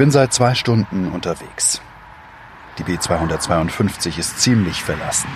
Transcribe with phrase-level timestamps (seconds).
[0.00, 1.82] bin seit zwei Stunden unterwegs.
[2.78, 5.28] Die B252 ist ziemlich verlassen.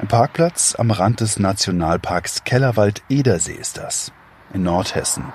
[0.00, 4.10] Ein Parkplatz am Rand des Nationalparks Kellerwald-Edersee ist das,
[4.52, 5.32] in Nordhessen.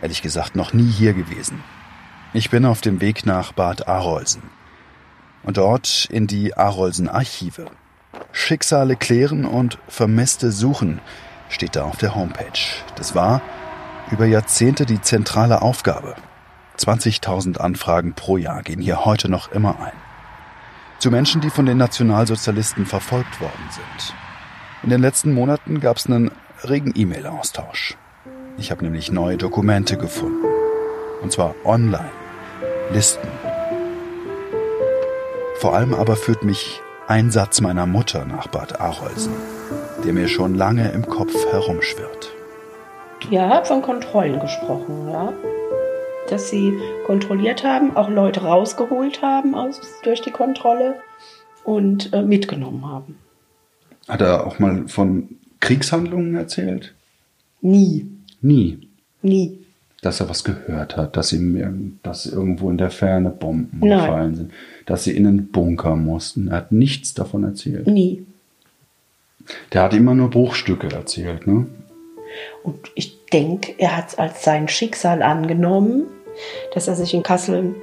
[0.00, 1.60] Ehrlich gesagt noch nie hier gewesen.
[2.32, 4.44] Ich bin auf dem Weg nach Bad Arolsen.
[5.42, 7.66] Und dort in die Arolsen-Archive.
[8.30, 11.00] Schicksale klären und Vermisste suchen,
[11.48, 12.60] steht da auf der Homepage.
[12.94, 13.42] Das war
[14.12, 16.14] über Jahrzehnte die zentrale Aufgabe.
[16.78, 19.92] 20.000 Anfragen pro Jahr gehen hier heute noch immer ein.
[20.98, 24.14] Zu Menschen, die von den Nationalsozialisten verfolgt worden sind.
[24.82, 26.30] In den letzten Monaten gab es einen
[26.62, 27.96] regen E-Mail-Austausch.
[28.56, 30.46] Ich habe nämlich neue Dokumente gefunden.
[31.22, 32.10] Und zwar online.
[32.92, 33.28] Listen.
[35.56, 39.32] Vor allem aber führt mich ein Satz meiner Mutter nach Bad Arolsen,
[40.04, 42.32] der mir schon lange im Kopf herumschwirrt.
[43.30, 45.32] Ja, hat von Kontrollen gesprochen, ja.
[46.34, 50.96] Dass sie kontrolliert haben, auch Leute rausgeholt haben aus, durch die Kontrolle
[51.62, 53.18] und äh, mitgenommen haben.
[54.08, 56.92] Hat er auch mal von Kriegshandlungen erzählt?
[57.60, 58.08] Nie.
[58.40, 58.80] Nie.
[59.22, 59.60] Nie.
[60.02, 64.00] Dass er was gehört hat, dass ihm dass irgendwo in der Ferne Bomben Nein.
[64.00, 64.52] gefallen sind,
[64.86, 66.48] dass sie in einen Bunker mussten.
[66.48, 67.86] Er hat nichts davon erzählt.
[67.86, 68.26] Nie.
[69.72, 71.66] Der hat immer nur Bruchstücke erzählt, ne?
[72.64, 76.06] Und ich denke, er hat es als sein Schicksal angenommen,
[76.72, 77.74] dass er sich in Kassel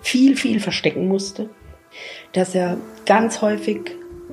[0.00, 1.50] viel, viel verstecken musste,
[2.32, 3.80] dass er ganz häufig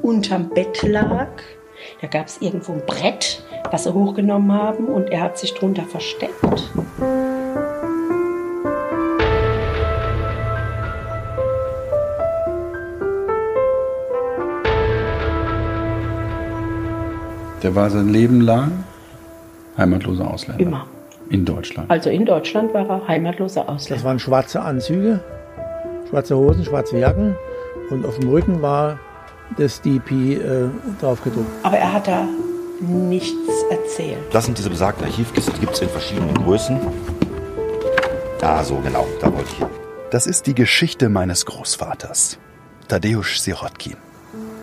[0.01, 1.29] unterm Bett lag.
[2.01, 5.83] Da gab es irgendwo ein Brett, was sie hochgenommen haben und er hat sich drunter
[5.83, 6.33] versteckt.
[17.63, 18.85] Der war sein Leben lang
[19.77, 20.61] heimatloser Ausländer.
[20.61, 20.87] Immer.
[21.29, 21.89] In Deutschland.
[21.89, 23.95] Also in Deutschland war er heimatloser Ausländer.
[23.95, 25.19] Das waren schwarze Anzüge,
[26.09, 27.35] schwarze Hosen, schwarze Jacken
[27.89, 28.99] und auf dem Rücken war
[29.57, 31.47] das DP äh, draufgedruckt.
[31.63, 32.27] Aber er hat da
[32.81, 33.33] nichts
[33.69, 34.19] erzählt.
[34.31, 36.79] Das sind diese besagten Archivkisten, die gibt es in verschiedenen Größen.
[38.41, 39.67] Ah, so genau, da wollte ich hin.
[40.09, 42.39] Das ist die Geschichte meines Großvaters,
[42.87, 43.97] Tadeusz Sirotkin.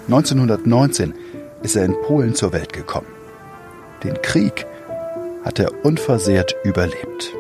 [0.07, 1.13] 1919
[1.63, 3.09] ist er in Polen zur Welt gekommen.
[4.03, 4.67] Den Krieg
[5.44, 7.34] hat er unversehrt überlebt.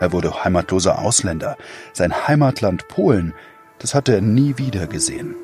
[0.00, 1.56] Er wurde heimatloser Ausländer.
[1.92, 3.34] Sein Heimatland Polen,
[3.78, 5.36] das hatte er nie wieder gesehen.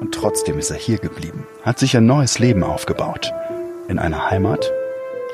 [0.00, 3.32] Und trotzdem ist er hier geblieben, hat sich ein neues Leben aufgebaut.
[3.88, 4.70] In einer Heimat,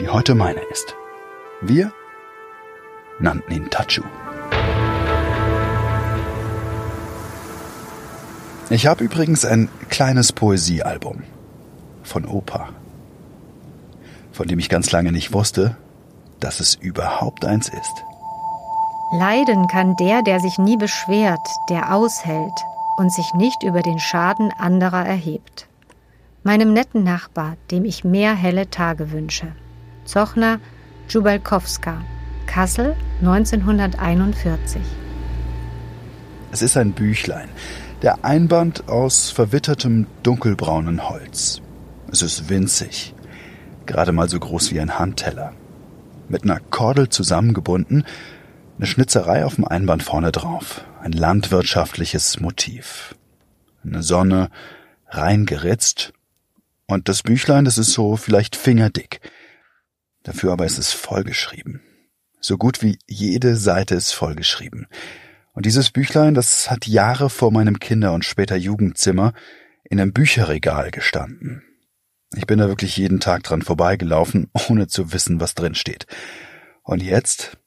[0.01, 0.95] die heute meine ist.
[1.61, 1.93] Wir
[3.19, 4.03] nannten ihn Tachu.
[8.71, 11.23] Ich habe übrigens ein kleines Poesiealbum
[12.03, 12.69] von Opa,
[14.33, 15.77] von dem ich ganz lange nicht wusste,
[16.41, 18.05] dass es überhaupt eins ist.
[19.13, 22.65] Leiden kann der, der sich nie beschwert, der aushält
[22.97, 25.67] und sich nicht über den Schaden anderer erhebt.
[26.43, 29.49] Meinem netten Nachbar, dem ich mehr helle Tage wünsche.
[30.05, 30.61] Zochner
[31.09, 32.03] Djubalkowska,
[32.47, 34.81] Kassel 1941.
[36.53, 37.49] Es ist ein Büchlein,
[38.03, 41.61] der Einband aus verwittertem dunkelbraunen Holz.
[42.13, 43.15] Es ist winzig,
[43.87, 45.53] gerade mal so groß wie ein Handteller
[46.31, 48.05] mit einer Kordel zusammengebunden,
[48.77, 53.15] eine Schnitzerei auf dem Einband vorne drauf, ein landwirtschaftliches Motiv.
[53.85, 54.51] Eine Sonne,
[55.09, 56.13] reingeritzt,
[56.91, 59.21] und das Büchlein, das ist so vielleicht fingerdick.
[60.25, 61.83] Dafür aber ist es vollgeschrieben.
[62.41, 64.89] So gut wie jede Seite ist vollgeschrieben.
[65.53, 69.35] Und dieses Büchlein, das hat Jahre vor meinem Kinder- und später Jugendzimmer
[69.85, 71.63] in einem Bücherregal gestanden.
[72.37, 76.07] Ich bin da wirklich jeden Tag dran vorbeigelaufen, ohne zu wissen, was drin steht.
[76.83, 77.59] Und jetzt,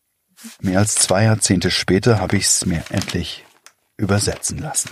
[0.61, 3.45] mehr als zwei Jahrzehnte später, habe ich es mir endlich
[3.97, 4.91] übersetzen lassen.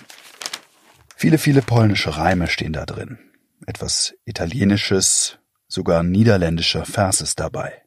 [1.15, 3.19] Viele, viele polnische Reime stehen da drin.
[3.65, 5.37] Etwas italienisches,
[5.67, 7.81] sogar niederländischer Vers ist dabei.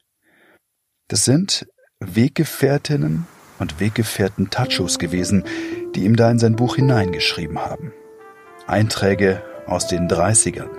[1.08, 1.66] Das sind
[2.00, 3.26] Weggefährtinnen
[3.58, 5.44] und Weggefährten Tachos gewesen,
[5.94, 7.92] die ihm da in sein Buch hineingeschrieben haben.
[8.66, 10.70] Einträge aus den 30ern,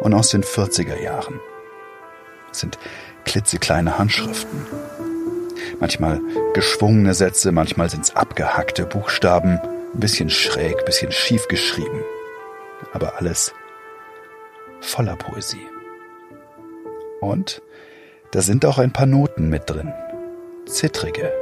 [0.00, 1.40] und aus den 40er Jahren.
[2.50, 2.78] Es sind
[3.24, 4.66] klitzekleine Handschriften.
[5.80, 6.20] Manchmal
[6.54, 12.02] geschwungene Sätze, manchmal sind es abgehackte Buchstaben, ein bisschen schräg, ein bisschen schief geschrieben.
[12.92, 13.52] Aber alles
[14.80, 15.66] voller Poesie.
[17.20, 17.62] Und
[18.30, 19.92] da sind auch ein paar Noten mit drin.
[20.66, 21.32] Zittrige,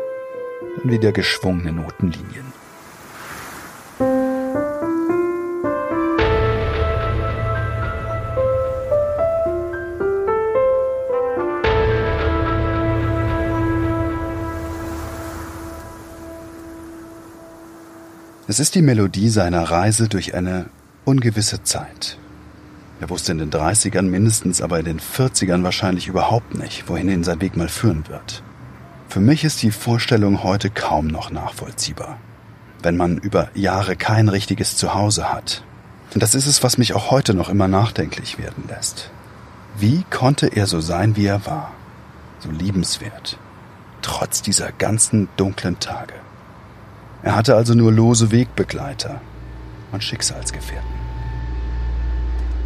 [0.76, 2.53] dann wieder geschwungene Notenlinien.
[18.56, 20.70] Es ist die Melodie seiner Reise durch eine
[21.05, 22.17] ungewisse Zeit.
[23.03, 27.23] Er wusste in den 30ern mindestens, aber in den 40ern wahrscheinlich überhaupt nicht, wohin ihn
[27.23, 28.43] sein Weg mal führen wird.
[29.11, 32.17] Für mich ist die Vorstellung heute kaum noch nachvollziehbar.
[32.82, 35.62] Wenn man über Jahre kein richtiges Zuhause hat.
[36.14, 39.11] Und das ist es, was mich auch heute noch immer nachdenklich werden lässt.
[39.79, 41.73] Wie konnte er so sein, wie er war?
[42.38, 43.37] So liebenswert.
[44.00, 46.14] Trotz dieser ganzen dunklen Tage.
[47.26, 49.20] Er hatte also nur lose Wegbegleiter
[49.90, 50.88] und Schicksalsgefährten.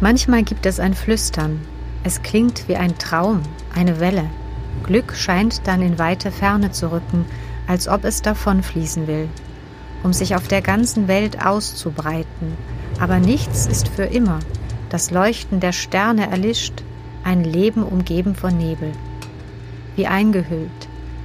[0.01, 1.61] Manchmal gibt es ein Flüstern.
[2.03, 3.41] Es klingt wie ein Traum,
[3.73, 4.29] eine Welle.
[4.83, 7.25] Glück scheint dann in weite Ferne zu rücken,
[7.65, 9.29] als ob es davonfließen will,
[10.03, 12.55] um sich auf der ganzen Welt auszubreiten.
[12.99, 14.37] Aber nichts ist für immer.
[14.89, 16.83] Das Leuchten der Sterne erlischt,
[17.23, 18.91] ein Leben umgeben von Nebel.
[19.95, 20.69] Wie eingehüllt.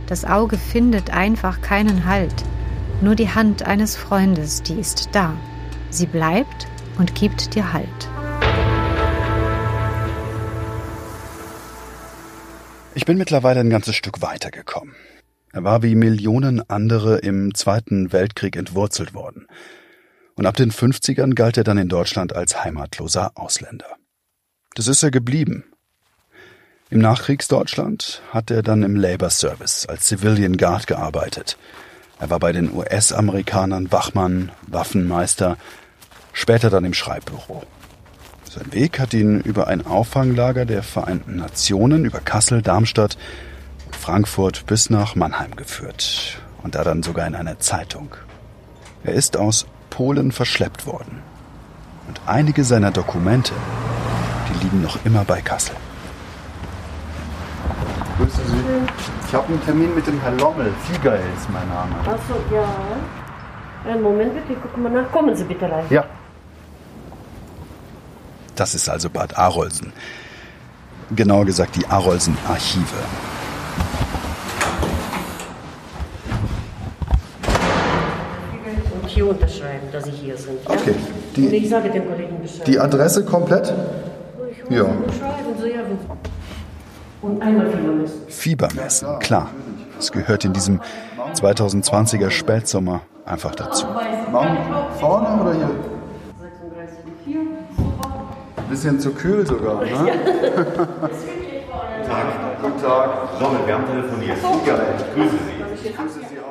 [0.06, 2.46] Das Auge findet einfach keinen Halt.
[3.02, 5.36] Nur die Hand eines Freundes, die ist da.
[5.90, 6.66] Sie bleibt
[6.98, 7.88] und gibt dir Halt.
[12.94, 14.94] Ich bin mittlerweile ein ganzes Stück weitergekommen.
[15.52, 19.46] Er war wie Millionen andere im Zweiten Weltkrieg entwurzelt worden.
[20.34, 23.96] Und ab den 50ern galt er dann in Deutschland als heimatloser Ausländer.
[24.74, 25.64] Das ist er geblieben.
[26.88, 31.58] Im Nachkriegsdeutschland hat er dann im Labor Service als Civilian Guard gearbeitet.
[32.18, 35.58] Er war bei den US-Amerikanern Wachmann, Waffenmeister,
[36.32, 37.62] später dann im Schreibbüro.
[38.50, 43.18] Sein Weg hat ihn über ein Auffanglager der Vereinten Nationen, über Kassel, Darmstadt,
[43.90, 46.40] Frankfurt bis nach Mannheim geführt.
[46.62, 48.14] Und da dann sogar in einer Zeitung.
[49.04, 51.20] Er ist aus Polen verschleppt worden.
[52.08, 53.52] Und einige seiner Dokumente,
[54.48, 55.76] die liegen noch immer bei Kassel.
[59.26, 60.72] Ich habe einen Termin mit dem Herrn Lommel.
[60.84, 61.94] Fieger ist mein Name.
[62.00, 63.90] Achso, ja.
[63.90, 65.10] Einen Moment bitte, ich gucke mal nach.
[65.12, 65.84] Kommen Sie bitte rein.
[65.90, 66.04] Ja.
[68.54, 69.92] Das ist also Bad Arolsen.
[71.14, 72.84] Genauer gesagt die Arolsen Archive.
[79.00, 80.58] Und hier unterschreiben, dass Sie hier sind.
[80.64, 80.70] Ja?
[80.74, 80.90] Okay.
[80.94, 82.66] Und Die, ich sage dem Kollegen Bescheid.
[82.66, 83.72] die Adresse komplett?
[84.68, 84.84] Ja.
[84.84, 85.80] Schreiben Sie, ja.
[87.26, 88.28] Und einmal Fieber messen.
[88.28, 89.50] Fiebermessen, klar.
[89.98, 90.80] Es gehört in diesem
[91.34, 93.84] 2020er Spätsommer einfach dazu.
[95.00, 95.70] Vorne oder hier?
[97.26, 98.70] 36,4.
[98.70, 99.88] Bisschen zu kühl sogar, ne?
[102.62, 103.10] Guten Tag.
[103.40, 104.38] Lommel, wir haben telefoniert.
[104.64, 104.94] Geil.
[105.14, 105.90] Grüße Sie.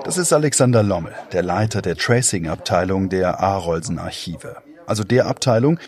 [0.03, 4.57] Das ist Alexander Lommel, der Leiter der Tracing-Abteilung der Arolsen Archive.
[4.85, 5.79] Also der Abteilung,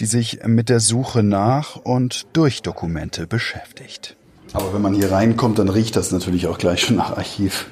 [0.00, 4.16] die sich mit der Suche nach und durch Dokumente beschäftigt.
[4.52, 7.66] Aber wenn man hier reinkommt, dann riecht das natürlich auch gleich schon nach Archiv.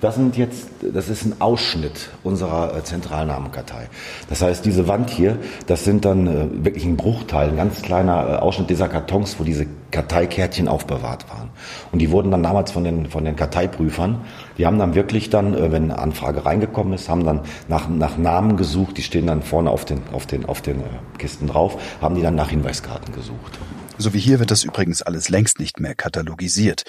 [0.00, 3.88] Das sind jetzt, das ist ein Ausschnitt unserer äh, Zentralnamenkartei.
[4.28, 8.28] Das heißt, diese Wand hier, das sind dann äh, wirklich ein Bruchteil, ein ganz kleiner
[8.28, 11.50] äh, Ausschnitt dieser Kartons, wo diese Karteikärtchen aufbewahrt waren.
[11.90, 14.20] Und die wurden dann damals von den, von den Karteiprüfern,
[14.56, 18.56] die haben dann wirklich dann, wenn eine Anfrage reingekommen ist, haben dann nach, nach Namen
[18.56, 20.82] gesucht, die stehen dann vorne auf den, auf den, auf den
[21.16, 23.58] Kisten drauf, haben die dann nach Hinweiskarten gesucht.
[24.00, 26.84] So wie hier wird das übrigens alles längst nicht mehr katalogisiert.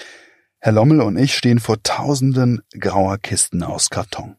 [0.60, 4.36] Herr Lommel und ich stehen vor tausenden grauer Kisten aus Karton.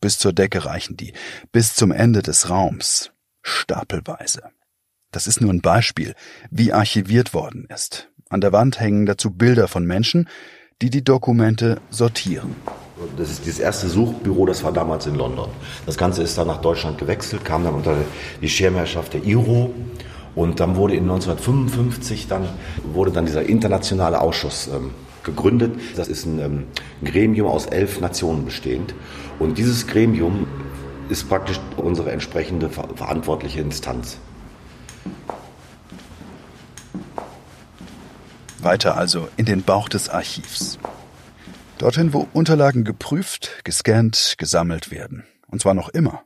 [0.00, 1.14] Bis zur Decke reichen die,
[1.50, 3.10] bis zum Ende des Raums,
[3.42, 4.42] stapelweise.
[5.10, 6.14] Das ist nur ein Beispiel,
[6.50, 8.08] wie archiviert worden ist.
[8.28, 10.28] An der Wand hängen dazu Bilder von Menschen,
[10.80, 12.54] die die Dokumente sortieren.
[13.16, 15.50] Das ist dieses erste Suchbüro, das war damals in London.
[15.86, 17.96] Das Ganze ist dann nach Deutschland gewechselt, kam dann unter
[18.40, 19.74] die Schirmherrschaft der IRO.
[20.34, 22.48] Und dann wurde in 1955 dann,
[22.84, 24.90] wurde dann dieser internationale Ausschuss ähm,
[25.24, 25.78] gegründet.
[25.96, 26.64] Das ist ein ähm,
[27.04, 28.94] Gremium aus elf Nationen bestehend.
[29.38, 30.46] Und dieses Gremium
[31.08, 34.18] ist praktisch unsere entsprechende ver verantwortliche Instanz.
[38.58, 40.78] Weiter also in den Bauch des Archivs.
[41.78, 45.24] Dorthin, wo Unterlagen geprüft, gescannt, gesammelt werden.
[45.48, 46.22] Und zwar noch immer.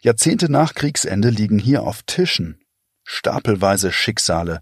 [0.00, 2.60] Jahrzehnte nach Kriegsende liegen hier auf Tischen
[3.08, 4.60] stapelweise Schicksale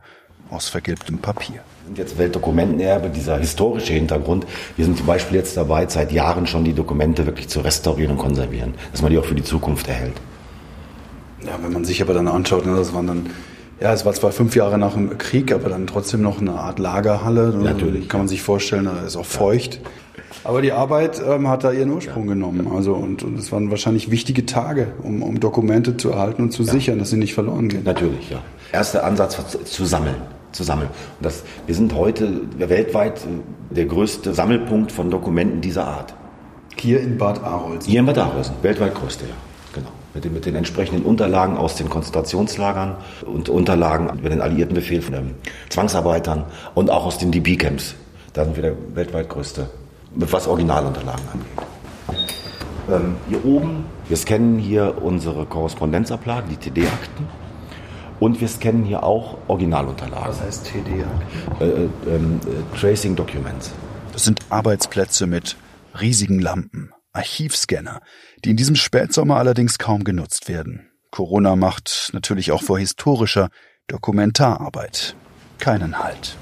[0.51, 1.57] aus vergilbtem Papier.
[1.57, 4.47] Wir sind jetzt Weltdokumentenerbe, dieser historische Hintergrund.
[4.77, 8.19] Wir sind zum Beispiel jetzt dabei, seit Jahren schon die Dokumente wirklich zu restaurieren und
[8.19, 10.15] konservieren, dass man die auch für die Zukunft erhält.
[11.45, 13.31] Ja, wenn man sich aber dann anschaut, ne, das waren dann,
[13.81, 16.79] ja, es war zwar fünf Jahre nach dem Krieg, aber dann trotzdem noch eine Art
[16.79, 17.49] Lagerhalle.
[17.49, 18.09] Natürlich.
[18.09, 19.81] Kann man sich vorstellen, da ist auch feucht.
[20.45, 22.69] Aber die Arbeit ähm, hat da ihren Ursprung genommen.
[22.73, 26.63] Also und, und es waren wahrscheinlich wichtige Tage, um, um Dokumente zu erhalten und zu
[26.63, 27.83] sichern, dass sie nicht verloren gehen.
[27.85, 28.39] Natürlich, ja.
[28.73, 30.17] Erster Ansatz war zu, sammeln.
[30.53, 30.89] Zu sammeln.
[31.19, 36.15] Und das, wir sind heute weltweit äh, der größte Sammelpunkt von Dokumenten dieser Art.
[36.77, 37.91] Hier in Bad Arolsen.
[37.91, 39.35] Hier in Bad Arolsen, weltweit größte, ja.
[39.73, 39.89] Genau.
[40.15, 45.03] mit den, mit den entsprechenden Unterlagen aus den Konzentrationslagern und Unterlagen über den alliierten Befehl
[45.03, 45.15] von
[45.69, 47.95] Zwangsarbeitern und auch aus den DB-Camps.
[48.33, 49.69] Da sind wir der weltweit größte,
[50.17, 52.27] was Originalunterlagen angeht.
[52.89, 57.27] Ähm, hier oben, wir scannen hier unsere Korrespondenzablagen, die TD-Akten.
[58.19, 60.29] Und wir scannen hier auch Originalunterlagen.
[60.29, 61.61] Was heißt TD-Akten?
[61.61, 63.73] Äh, äh, äh, Tracing Documents.
[64.13, 65.57] Das sind Arbeitsplätze mit
[66.01, 68.01] riesigen Lampen, Archivscanner,
[68.45, 70.91] die in diesem Spätsommer allerdings kaum genutzt werden.
[71.11, 73.49] Corona macht natürlich auch vor historischer
[73.89, 75.17] Dokumentararbeit
[75.59, 76.37] keinen Halt.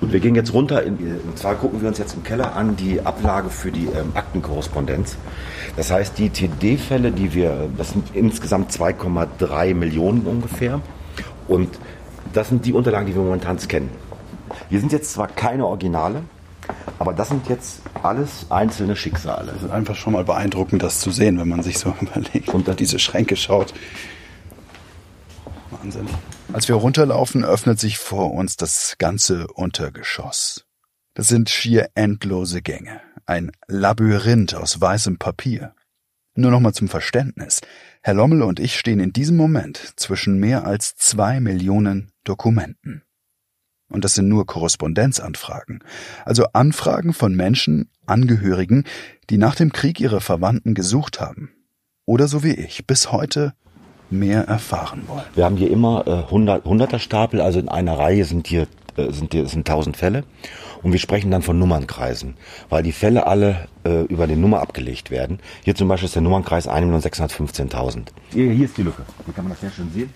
[0.00, 2.76] Und wir gehen jetzt runter, in, und zwar gucken wir uns jetzt im Keller an
[2.76, 5.16] die Ablage für die ähm, Aktenkorrespondenz.
[5.76, 10.80] Das heißt, die TD-Fälle, die wir, das sind insgesamt 2,3 Millionen ungefähr.
[11.48, 11.68] Und
[12.32, 13.90] das sind die Unterlagen, die wir momentan scannen.
[14.68, 16.22] Wir sind jetzt zwar keine Originale,
[16.98, 19.52] aber das sind jetzt alles einzelne Schicksale.
[19.56, 22.68] Es ist einfach schon mal beeindruckend, das zu sehen, wenn man sich so überlegt und
[22.68, 23.74] da diese Schränke schaut.
[25.70, 26.08] Wahnsinn.
[26.52, 30.66] Als wir runterlaufen, öffnet sich vor uns das ganze Untergeschoss.
[31.14, 35.74] Das sind schier endlose Gänge, ein Labyrinth aus weißem Papier.
[36.34, 37.60] Nur noch mal zum Verständnis.
[38.02, 43.02] Herr Lommel und ich stehen in diesem Moment zwischen mehr als zwei Millionen Dokumenten.
[43.88, 45.84] Und das sind nur Korrespondenzanfragen,
[46.24, 48.84] also Anfragen von Menschen, Angehörigen,
[49.30, 51.52] die nach dem Krieg ihre Verwandten gesucht haben.
[52.06, 53.54] Oder so wie ich, bis heute
[54.10, 55.24] mehr erfahren wollen.
[55.34, 59.10] Wir haben hier immer äh, 100, 100er Stapel, also in einer Reihe sind hier, äh,
[59.12, 60.24] sind hier sind 1000 Fälle.
[60.82, 62.36] Und wir sprechen dann von Nummernkreisen,
[62.70, 65.38] weil die Fälle alle äh, über die Nummer abgelegt werden.
[65.62, 68.06] Hier zum Beispiel ist der Nummernkreis 1.615.000.
[68.32, 69.02] Hier, hier ist die Lücke.
[69.24, 70.10] Hier kann man das sehr schön sehen.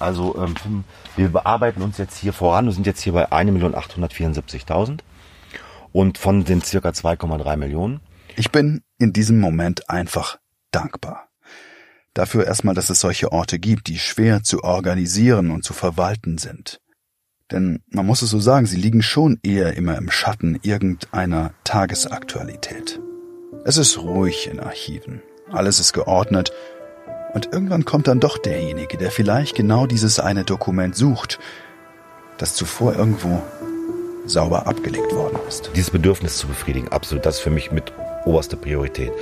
[0.00, 0.84] Also ähm,
[1.16, 2.66] wir bearbeiten uns jetzt hier voran.
[2.66, 4.98] Wir sind jetzt hier bei 1.874.000
[5.92, 8.00] und von den circa 2,3 Millionen.
[8.36, 10.38] Ich bin in diesem Moment einfach
[10.70, 11.27] dankbar.
[12.18, 16.80] Dafür erstmal, dass es solche Orte gibt, die schwer zu organisieren und zu verwalten sind.
[17.52, 22.98] Denn man muss es so sagen, sie liegen schon eher immer im Schatten irgendeiner Tagesaktualität.
[23.64, 25.22] Es ist ruhig in Archiven.
[25.52, 26.50] Alles ist geordnet.
[27.34, 31.38] Und irgendwann kommt dann doch derjenige, der vielleicht genau dieses eine Dokument sucht,
[32.36, 33.40] das zuvor irgendwo
[34.26, 35.70] sauber abgelegt worden ist.
[35.76, 37.92] Dieses Bedürfnis zu befriedigen, absolut, das ist für mich mit
[38.24, 39.12] oberste Priorität.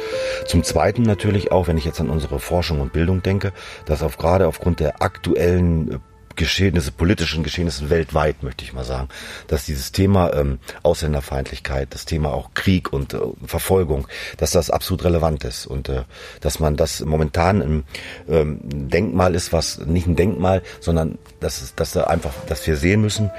[0.47, 3.53] Zum Zweiten natürlich auch, wenn ich jetzt an unsere Forschung und Bildung denke,
[3.85, 5.99] dass auf gerade aufgrund der aktuellen äh,
[6.37, 9.09] Geschehnisse, politischen Geschehnisse weltweit, möchte ich mal sagen,
[9.49, 15.05] dass dieses Thema ähm, Ausländerfeindlichkeit, das Thema auch Krieg und äh, Verfolgung, dass das absolut
[15.05, 16.03] relevant ist und äh,
[16.41, 17.85] dass man das momentan ein
[18.29, 23.01] ähm, Denkmal ist, was nicht ein Denkmal, sondern dass, dass da einfach, dass wir sehen
[23.01, 23.31] müssen,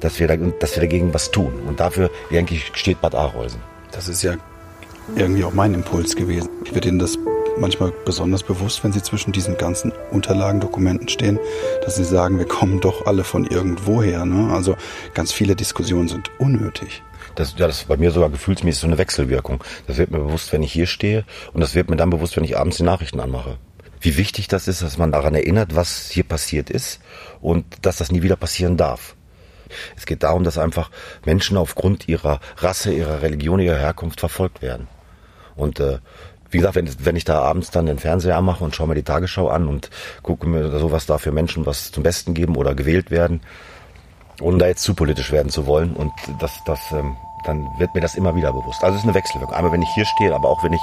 [0.00, 1.52] dass wir, da, dass wir dagegen was tun.
[1.68, 3.60] Und dafür, denke ich, steht Bad Arolsen.
[3.92, 4.36] Das ist ja
[5.14, 6.48] irgendwie auch mein Impuls gewesen.
[6.64, 7.18] Ich werde Ihnen das
[7.58, 11.38] manchmal besonders bewusst, wenn Sie zwischen diesen ganzen Unterlagen, Dokumenten stehen,
[11.84, 14.24] dass Sie sagen, wir kommen doch alle von irgendwoher.
[14.24, 14.52] Ne?
[14.52, 14.76] Also
[15.14, 17.02] ganz viele Diskussionen sind unnötig.
[17.34, 19.62] Das, ja, das ist bei mir sogar gefühlsmäßig so eine Wechselwirkung.
[19.86, 22.44] Das wird mir bewusst, wenn ich hier stehe und das wird mir dann bewusst, wenn
[22.44, 23.58] ich abends die Nachrichten anmache.
[24.00, 27.00] Wie wichtig das ist, dass man daran erinnert, was hier passiert ist
[27.40, 29.16] und dass das nie wieder passieren darf.
[29.96, 30.90] Es geht darum, dass einfach
[31.24, 34.88] Menschen aufgrund ihrer Rasse, ihrer Religion, ihrer Herkunft verfolgt werden.
[35.56, 35.98] Und äh,
[36.50, 39.02] wie gesagt, wenn, wenn ich da abends dann den Fernseher mache und schaue mir die
[39.02, 39.90] Tagesschau an und
[40.22, 43.40] gucke mir so, was da für Menschen was zum Besten geben oder gewählt werden,
[44.40, 45.94] ohne da jetzt zu politisch werden zu wollen.
[45.94, 48.82] Und das, das, ähm, dann wird mir das immer wieder bewusst.
[48.84, 49.54] Also es ist eine Wechselwirkung.
[49.54, 50.82] Einmal, wenn ich hier stehe, aber auch wenn ich,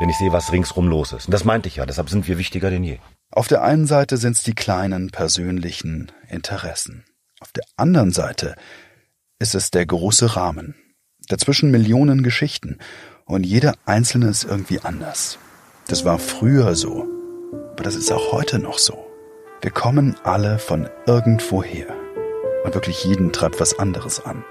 [0.00, 1.26] wenn ich sehe, was ringsrum los ist.
[1.26, 1.86] Und das meinte ich ja.
[1.86, 2.98] Deshalb sind wir wichtiger denn je.
[3.30, 7.04] Auf der einen Seite sind es die kleinen persönlichen Interessen.
[7.40, 8.54] Auf der anderen Seite
[9.38, 10.76] ist es der große Rahmen.
[11.28, 12.78] Dazwischen Millionen Geschichten
[13.26, 15.38] und jeder einzelne ist irgendwie anders.
[15.88, 17.06] Das war früher so,
[17.72, 19.06] aber das ist auch heute noch so.
[19.60, 21.94] Wir kommen alle von irgendwoher
[22.64, 24.44] und wirklich jeden treibt was anderes an.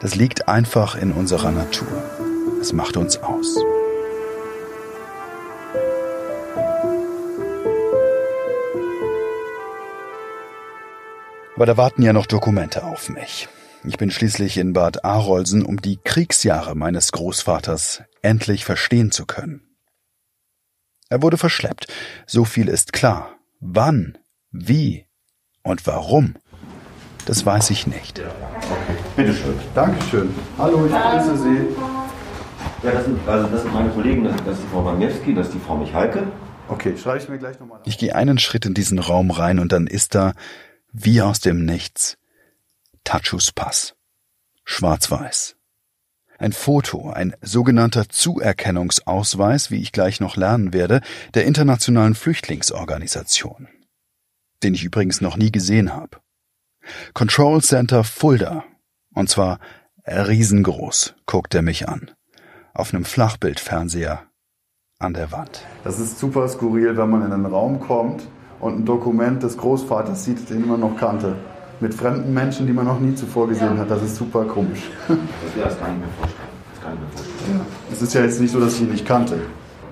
[0.00, 1.88] Das liegt einfach in unserer Natur.
[2.60, 3.56] Es macht uns aus.
[11.54, 13.48] Aber da warten ja noch Dokumente auf mich.
[13.84, 19.76] Ich bin schließlich in Bad Arolsen, um die Kriegsjahre meines Großvaters endlich verstehen zu können.
[21.08, 21.92] Er wurde verschleppt,
[22.24, 23.36] so viel ist klar.
[23.58, 24.18] Wann,
[24.52, 25.06] wie
[25.64, 26.36] und warum,
[27.26, 28.20] das weiß ich nicht.
[28.20, 29.54] Okay, bitteschön.
[29.74, 30.32] Dankeschön.
[30.58, 31.66] Hallo, ich grüße Sie.
[32.84, 35.48] Ja, das sind, also das sind meine Kollegen, das, das ist die Frau Baniewski, das
[35.48, 36.28] ist die Frau Michalke.
[36.68, 37.80] Okay, schreibe ich mir gleich nochmal.
[37.84, 40.34] Ich gehe einen Schritt in diesen Raum rein und dann ist da,
[40.92, 42.16] wie aus dem Nichts,
[43.04, 43.94] Tachus Pass.
[44.64, 45.56] Schwarz-Weiß.
[46.38, 51.00] Ein Foto, ein sogenannter Zuerkennungsausweis, wie ich gleich noch lernen werde,
[51.34, 53.68] der Internationalen Flüchtlingsorganisation.
[54.62, 56.18] Den ich übrigens noch nie gesehen habe.
[57.14, 58.64] Control Center Fulda.
[59.14, 59.58] Und zwar
[60.06, 62.10] riesengroß, guckt er mich an.
[62.74, 64.26] Auf einem Flachbildfernseher
[64.98, 65.64] an der Wand.
[65.84, 68.22] Das ist super skurril, wenn man in einen Raum kommt
[68.60, 71.36] und ein Dokument des Großvaters sieht, den man noch kannte.
[71.82, 73.90] Mit fremden Menschen, die man noch nie zuvor gesehen hat.
[73.90, 74.82] Das ist super komisch.
[75.08, 76.48] Das kann ich mir vorstellen.
[76.72, 77.58] Das kann ich mir vorstellen.
[77.58, 77.66] Ja.
[77.92, 79.42] Es ist ja jetzt nicht so, dass ich ihn nicht kannte.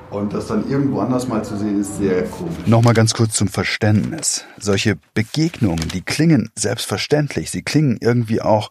[0.08, 2.54] Und das dann irgendwo anders mal zu sehen, ist sehr komisch.
[2.66, 4.44] Nochmal ganz kurz zum Verständnis.
[4.56, 7.50] Solche Begegnungen, die klingen selbstverständlich.
[7.50, 8.70] Sie klingen irgendwie auch,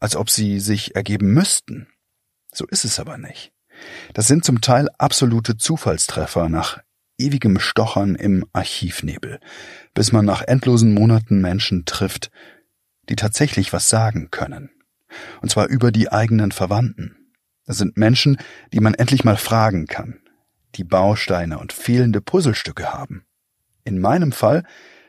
[0.00, 1.86] als ob sie sich ergeben müssten.
[2.52, 3.52] So ist es aber nicht.
[4.14, 6.80] Das sind zum Teil absolute Zufallstreffer nach
[7.18, 9.40] ewigem Stochern im Archivnebel,
[9.94, 12.30] bis man nach endlosen Monaten Menschen trifft,
[13.08, 14.70] die tatsächlich was sagen können.
[15.40, 17.16] Und zwar über die eigenen Verwandten.
[17.66, 18.38] Das sind Menschen,
[18.72, 20.20] die man endlich mal fragen kann,
[20.74, 23.24] die Bausteine und fehlende Puzzlestücke haben.
[23.84, 24.64] In meinem Fall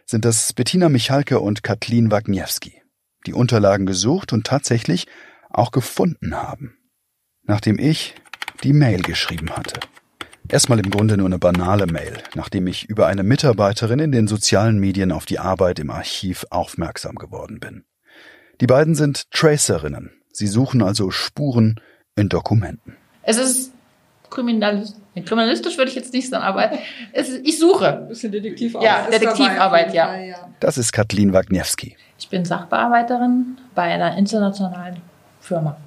[0.05, 2.81] sind das Bettina Michalke und Kathleen Wagniewski,
[3.25, 5.07] die Unterlagen gesucht und tatsächlich
[5.49, 6.77] auch gefunden haben.
[7.43, 8.15] Nachdem ich
[8.63, 9.79] die Mail geschrieben hatte.
[10.49, 14.77] Erstmal im Grunde nur eine banale Mail, nachdem ich über eine Mitarbeiterin in den sozialen
[14.79, 17.85] Medien auf die Arbeit im Archiv aufmerksam geworden bin.
[18.61, 20.11] Die beiden sind Tracerinnen.
[20.31, 21.79] Sie suchen also Spuren
[22.15, 22.97] in Dokumenten.
[23.23, 23.71] Es ist
[24.29, 26.71] kriminalistisch, kriminalistisch würde ich jetzt nicht sagen, aber
[27.13, 27.99] es ist, ich suche.
[27.99, 28.89] Ein bisschen Detektivarbeit.
[28.89, 30.49] Ja, Detektivarbeit, ja.
[30.59, 31.95] Das ist Kathleen Wagniewski.
[32.19, 34.97] Ich bin Sachbearbeiterin bei einer internationalen
[35.39, 35.77] Firma.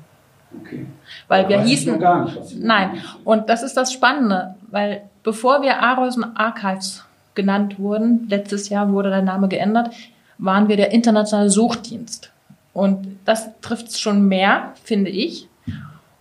[0.60, 0.86] Okay.
[1.28, 1.98] Weil wir hießen.
[1.98, 3.02] Gar nicht, nein.
[3.24, 9.10] Und das ist das Spannende, weil bevor wir Arolsen Archives genannt wurden, letztes Jahr wurde
[9.10, 9.94] der Name geändert,
[10.38, 12.32] waren wir der internationale Suchdienst.
[12.72, 15.48] Und das trifft schon mehr, finde ich,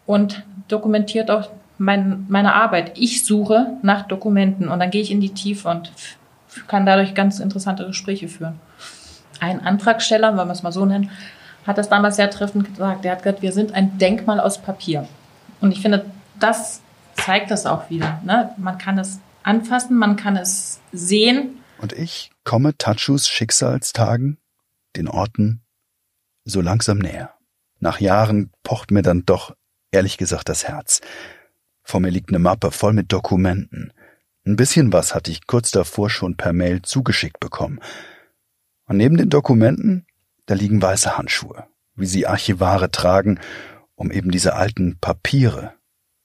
[0.05, 2.97] und dokumentiert auch mein, meine Arbeit.
[2.97, 5.91] Ich suche nach Dokumenten und dann gehe ich in die Tiefe und
[6.67, 8.59] kann dadurch ganz interessante Gespräche führen.
[9.39, 11.09] Ein Antragsteller, wenn wir es mal so nennen,
[11.65, 13.03] hat das damals sehr treffend gesagt.
[13.03, 15.07] Der hat gesagt, wir sind ein Denkmal aus Papier.
[15.61, 16.05] Und ich finde,
[16.39, 16.81] das
[17.15, 18.21] zeigt das auch wieder.
[18.23, 18.51] Ne?
[18.57, 21.57] Man kann es anfassen, man kann es sehen.
[21.79, 24.37] Und ich komme Tachus Schicksalstagen,
[24.95, 25.61] den Orten,
[26.43, 27.33] so langsam näher.
[27.79, 29.55] Nach Jahren pocht mir dann doch
[29.91, 31.01] ehrlich gesagt das Herz.
[31.83, 33.91] Vor mir liegt eine Mappe voll mit Dokumenten.
[34.45, 37.79] Ein bisschen was hatte ich kurz davor schon per Mail zugeschickt bekommen.
[38.87, 40.05] Und neben den Dokumenten
[40.45, 43.39] da liegen weiße Handschuhe, wie sie Archivare tragen,
[43.95, 45.71] um eben diese alten Papiere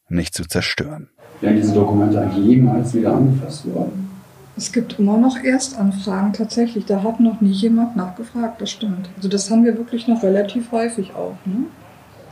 [0.08, 1.10] nicht zu zerstören.
[1.40, 4.10] Werden diese Dokumente eigentlich jemals wieder angefasst worden?
[4.56, 6.84] Es gibt immer noch Erstanfragen tatsächlich.
[6.84, 9.08] Da hat noch nie jemand nachgefragt, das stimmt.
[9.16, 11.36] Also das haben wir wirklich noch relativ häufig auch.
[11.46, 11.64] Ne?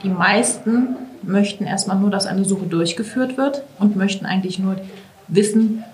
[0.03, 4.77] Die meisten möchten erstmal nur, dass eine Suche durchgeführt wird und möchten eigentlich nur
[5.29, 5.85] wissen,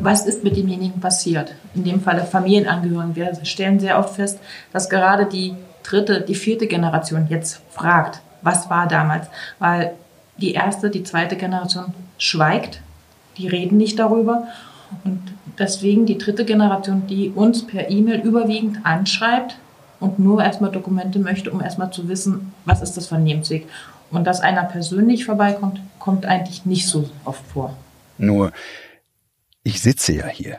[0.00, 1.54] was ist mit demjenigen passiert.
[1.74, 3.16] In dem Falle Familienangehörigen.
[3.16, 4.38] Wir stellen sehr oft fest,
[4.72, 9.26] dass gerade die dritte, die vierte Generation jetzt fragt, was war damals,
[9.58, 9.92] weil
[10.36, 12.80] die erste, die zweite Generation schweigt,
[13.36, 14.44] die reden nicht darüber
[15.04, 15.20] und
[15.58, 19.56] deswegen die dritte Generation, die uns per E-Mail überwiegend anschreibt
[20.00, 23.66] und nur erstmal Dokumente möchte, um erstmal zu wissen, was ist das für ein Lebensweg.
[24.10, 27.76] Und dass einer persönlich vorbeikommt, kommt eigentlich nicht so oft vor.
[28.16, 28.52] Nur
[29.62, 30.58] ich sitze ja hier.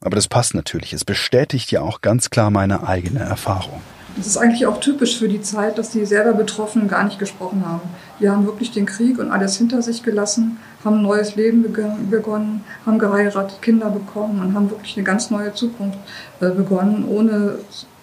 [0.00, 0.92] Aber das passt natürlich.
[0.92, 3.80] Es bestätigt ja auch ganz klar meine eigene Erfahrung.
[4.18, 7.64] Es ist eigentlich auch typisch für die Zeit, dass die selber Betroffenen gar nicht gesprochen
[7.64, 7.88] haben.
[8.20, 11.64] Die haben wirklich den Krieg und alles hinter sich gelassen, haben ein neues Leben
[12.10, 15.98] begonnen, haben geheiratet, Kinder bekommen und haben wirklich eine ganz neue Zukunft
[16.40, 17.58] äh, begonnen, ohne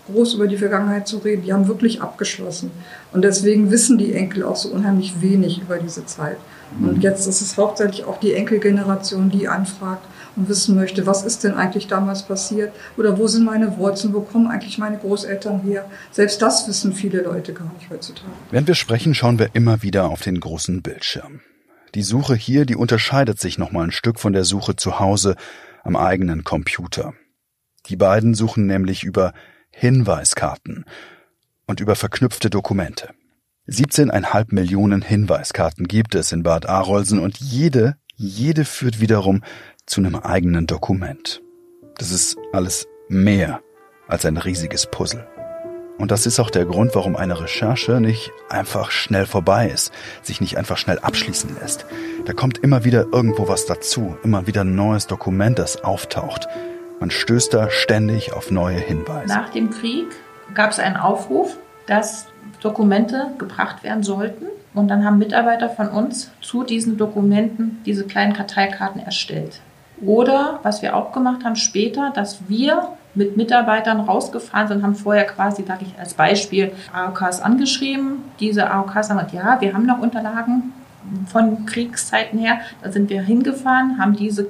[0.09, 1.43] groß über die Vergangenheit zu reden.
[1.43, 2.71] Die haben wirklich abgeschlossen.
[3.11, 6.37] Und deswegen wissen die Enkel auch so unheimlich wenig über diese Zeit.
[6.79, 11.43] Und jetzt ist es hauptsächlich auch die Enkelgeneration, die anfragt, und wissen möchte, was ist
[11.43, 15.85] denn eigentlich damals passiert oder wo sind meine Wurzeln, wo kommen eigentlich meine Großeltern her.
[16.11, 18.31] Selbst das wissen viele Leute gar nicht heutzutage.
[18.51, 21.41] Während wir sprechen, schauen wir immer wieder auf den großen Bildschirm.
[21.95, 25.35] Die Suche hier, die unterscheidet sich nochmal ein Stück von der Suche zu Hause
[25.83, 27.13] am eigenen Computer.
[27.87, 29.33] Die beiden suchen nämlich über
[29.69, 30.85] Hinweiskarten
[31.67, 33.09] und über verknüpfte Dokumente.
[33.67, 39.43] 17,5 Millionen Hinweiskarten gibt es in Bad Arolsen und jede, jede führt wiederum
[39.85, 41.41] zu einem eigenen Dokument.
[41.97, 43.61] Das ist alles mehr
[44.07, 45.27] als ein riesiges Puzzle.
[45.97, 49.93] Und das ist auch der Grund, warum eine Recherche nicht einfach schnell vorbei ist,
[50.23, 51.85] sich nicht einfach schnell abschließen lässt.
[52.25, 56.47] Da kommt immer wieder irgendwo was dazu, immer wieder ein neues Dokument, das auftaucht.
[56.99, 59.27] Man stößt da ständig auf neue Hinweise.
[59.27, 60.07] Nach dem Krieg
[60.53, 62.27] gab es einen Aufruf, dass
[62.61, 68.33] Dokumente gebracht werden sollten Und dann haben Mitarbeiter von uns zu diesen Dokumenten diese kleinen
[68.33, 69.61] Karteikarten erstellt.
[70.03, 75.25] Oder was wir auch gemacht haben später, dass wir mit Mitarbeitern rausgefahren sind, haben vorher
[75.25, 78.23] quasi, sage ich als Beispiel, AOKs angeschrieben.
[78.39, 80.73] Diese AOKs haben gesagt, ja, wir haben noch Unterlagen
[81.27, 82.59] von Kriegszeiten her.
[82.83, 84.47] Da sind wir hingefahren, haben diese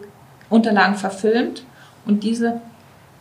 [0.50, 1.64] Unterlagen verfilmt
[2.06, 2.62] und diese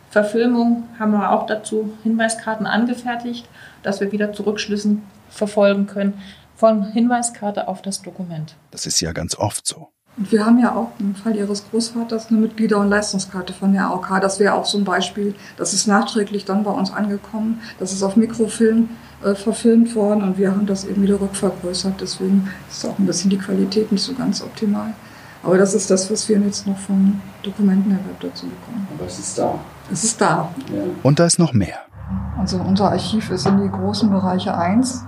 [0.09, 3.47] Verfilmung haben wir auch dazu Hinweiskarten angefertigt,
[3.83, 6.21] dass wir wieder Zurückschlüssen verfolgen können
[6.55, 8.55] von Hinweiskarte auf das Dokument.
[8.71, 9.89] Das ist ja ganz oft so.
[10.17, 13.87] Und wir haben ja auch im Fall Ihres Großvaters eine Mitglieder- und Leistungskarte von der
[13.87, 14.21] AOK.
[14.21, 15.35] Das wäre auch so ein Beispiel.
[15.57, 17.59] Das ist nachträglich dann bei uns angekommen.
[17.79, 18.89] Das ist auf Mikrofilm
[19.23, 21.99] äh, verfilmt worden und wir haben das eben wieder rückvergrößert.
[21.99, 24.93] Deswegen ist auch ein bisschen die Qualität nicht so ganz optimal.
[25.43, 28.87] Aber das ist das, was wir jetzt noch vom Dokumentenerwerb dazu bekommen.
[28.97, 29.59] Aber es ist da.
[29.91, 30.49] Es ist da.
[30.73, 30.83] Ja.
[31.03, 31.77] Und da ist noch mehr.
[32.37, 35.03] Also unser Archiv ist in die großen Bereiche 1,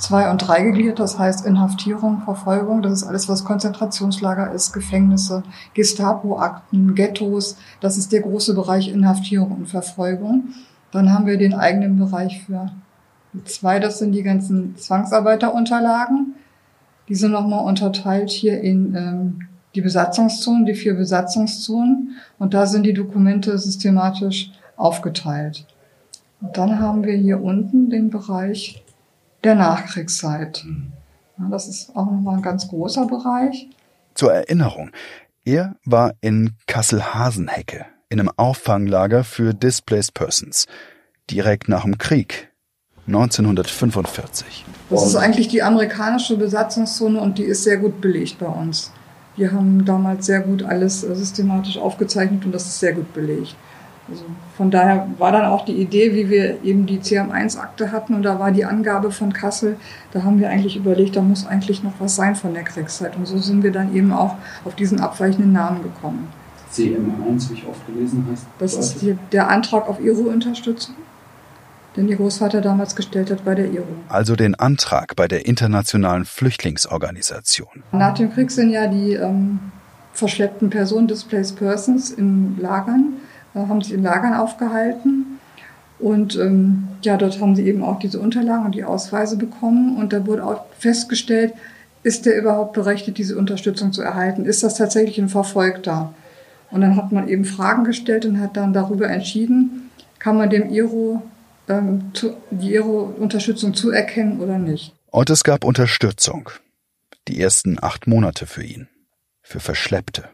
[0.00, 5.42] 2 und 3 gegliedert, das heißt Inhaftierung, Verfolgung, das ist alles, was Konzentrationslager ist, Gefängnisse,
[5.74, 10.48] Gestapo-Akten, Ghettos, das ist der große Bereich Inhaftierung und Verfolgung.
[10.90, 12.72] Dann haben wir den eigenen Bereich für
[13.44, 16.34] zwei, das sind die ganzen Zwangsarbeiterunterlagen.
[17.08, 22.16] Die sind nochmal unterteilt hier in ähm, die Besatzungszonen, die vier Besatzungszonen.
[22.38, 25.66] Und da sind die Dokumente systematisch aufgeteilt.
[26.40, 28.82] Und dann haben wir hier unten den Bereich
[29.44, 30.64] der Nachkriegszeit.
[31.50, 33.68] Das ist auch nochmal ein ganz großer Bereich.
[34.14, 34.90] Zur Erinnerung,
[35.44, 40.66] er war in Kassel-Hasenhecke, in einem Auffanglager für Displaced Persons,
[41.30, 42.50] direkt nach dem Krieg,
[43.06, 44.64] 1945.
[44.90, 48.92] Das ist eigentlich die amerikanische Besatzungszone und die ist sehr gut belegt bei uns.
[49.36, 53.56] Wir haben damals sehr gut alles äh, systematisch aufgezeichnet und das ist sehr gut belegt.
[54.10, 54.24] Also
[54.56, 58.38] von daher war dann auch die Idee, wie wir eben die CM1-Akte hatten und da
[58.38, 59.76] war die Angabe von Kassel,
[60.12, 63.16] da haben wir eigentlich überlegt, da muss eigentlich noch was sein von der Kriegszeit.
[63.16, 66.28] Und so sind wir dann eben auch auf diesen abweichenden Namen gekommen.
[66.72, 68.46] CM1, wie ich oft gelesen hast.
[68.58, 70.94] Das ist die, der Antrag auf IRO-Unterstützung,
[71.96, 73.86] den Ihr Großvater damals gestellt hat bei der IRO.
[74.08, 77.82] Also den Antrag bei der Internationalen Flüchtlingsorganisation.
[77.92, 79.58] Nach dem Krieg sind ja die ähm,
[80.12, 83.14] verschleppten Personen, Displaced Persons, in Lagern
[83.54, 85.38] haben sich in Lagern aufgehalten.
[85.98, 89.96] Und ähm, ja, dort haben sie eben auch diese Unterlagen und die Ausweise bekommen.
[89.96, 91.52] Und da wurde auch festgestellt,
[92.02, 94.46] ist der überhaupt berechtigt, diese Unterstützung zu erhalten?
[94.46, 96.14] Ist das tatsächlich ein Verfolgter?
[96.70, 100.70] Und dann hat man eben Fragen gestellt und hat dann darüber entschieden, kann man dem
[100.70, 101.22] IRO
[101.68, 104.94] ähm, zu, die IRO-Unterstützung zuerkennen oder nicht.
[105.10, 106.48] Und es gab Unterstützung.
[107.28, 108.88] Die ersten acht Monate für ihn.
[109.42, 110.30] Für Verschleppte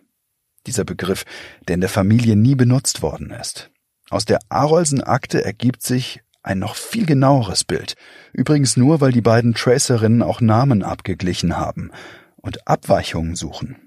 [0.67, 1.25] dieser Begriff,
[1.69, 3.71] der in der Familie nie benutzt worden ist.
[4.11, 7.97] Aus der Arolsen-Akte ergibt sich ein noch viel genaueres Bild.
[8.33, 11.91] Übrigens nur, weil die beiden Tracerinnen auch Namen abgeglichen haben
[12.37, 13.87] und Abweichungen suchen.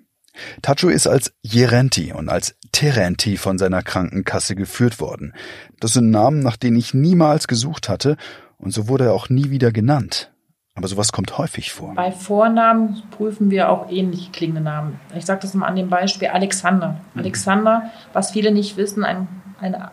[0.62, 5.34] Tacho ist als Jerenti und als Terenti von seiner Krankenkasse geführt worden.
[5.80, 8.18] Das sind Namen, nach denen ich niemals gesucht hatte,
[8.58, 10.34] und so wurde er auch nie wieder genannt.
[10.80, 11.94] Aber sowas kommt häufig vor.
[11.96, 14.98] Bei Vornamen prüfen wir auch ähnlich klingende Namen.
[15.14, 17.02] Ich sage das mal an dem Beispiel Alexander.
[17.14, 17.20] Mhm.
[17.20, 19.28] Alexander, was viele nicht wissen, ein,
[19.60, 19.92] eine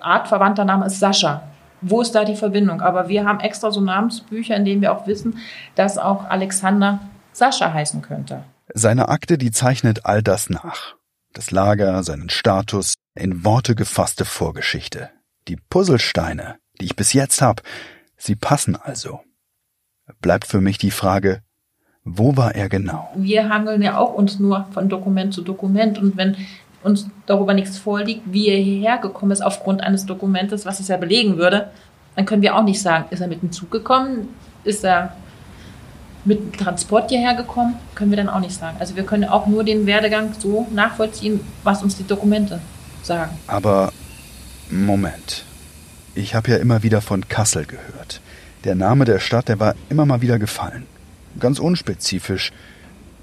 [0.00, 1.44] Art verwandter Name ist Sascha.
[1.80, 2.80] Wo ist da die Verbindung?
[2.80, 5.38] Aber wir haben extra so Namensbücher, in denen wir auch wissen,
[5.76, 6.98] dass auch Alexander
[7.30, 8.42] Sascha heißen könnte.
[8.74, 10.96] Seine Akte, die zeichnet all das nach.
[11.34, 15.08] Das Lager, seinen Status, in Worte gefasste Vorgeschichte.
[15.46, 17.62] Die Puzzlesteine, die ich bis jetzt habe,
[18.16, 19.20] sie passen also
[20.20, 21.42] bleibt für mich die Frage,
[22.04, 23.10] wo war er genau?
[23.16, 26.36] Wir hangeln ja auch uns nur von Dokument zu Dokument und wenn
[26.82, 30.96] uns darüber nichts vorliegt, wie er hierher gekommen ist aufgrund eines Dokumentes, was es ja
[30.96, 31.70] belegen würde,
[32.14, 34.28] dann können wir auch nicht sagen, ist er mit dem Zug gekommen,
[34.62, 35.16] ist er
[36.24, 38.76] mit dem Transport hierher gekommen, können wir dann auch nicht sagen.
[38.78, 42.60] Also wir können auch nur den Werdegang so nachvollziehen, was uns die Dokumente
[43.02, 43.36] sagen.
[43.46, 43.92] Aber
[44.70, 45.44] Moment.
[46.14, 48.20] Ich habe ja immer wieder von Kassel gehört.
[48.66, 50.86] Der Name der Stadt, der war immer mal wieder gefallen.
[51.38, 52.52] Ganz unspezifisch.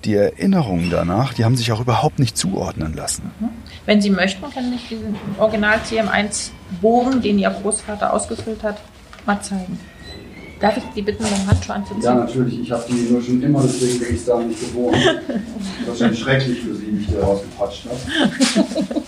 [0.05, 3.29] Die Erinnerungen danach, die haben sich auch überhaupt nicht zuordnen lassen.
[3.41, 3.49] Mhm.
[3.85, 8.79] Wenn Sie möchten, kann ich diesen Original CM1-Bogen, den Ihr Großvater ausgefüllt hat,
[9.25, 9.77] mal zeigen.
[10.61, 12.03] Darf ich Sie bitten, den Handschuh anzuziehen?
[12.03, 12.61] Ja, natürlich.
[12.61, 14.95] Ich habe die nur schon immer, deswegen bin ich da nicht gewohnt.
[15.85, 19.03] Wahrscheinlich schrecklich für Sie, wie ich die rausgepatscht habe.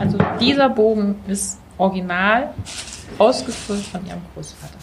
[0.00, 2.52] Also dieser Bogen ist original
[3.18, 4.74] ausgefüllt von ihrem Großvater.